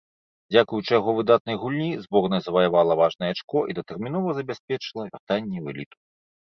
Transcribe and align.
Дзякуючы 0.53 0.91
яго 0.99 1.11
выдатнай 1.17 1.59
гульні, 1.65 1.91
зборная 2.07 2.41
заваявала 2.47 2.97
важнае 3.03 3.31
ачко 3.37 3.59
і 3.69 3.79
датэрмінова 3.83 4.29
забяспечыла 4.43 5.01
вяртанне 5.09 5.57
ў 5.63 5.67
эліту. 5.79 5.97